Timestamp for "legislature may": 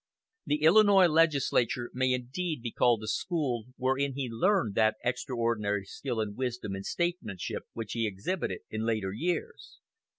1.05-2.11